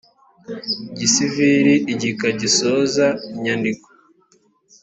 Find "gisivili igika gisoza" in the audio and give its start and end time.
0.97-3.05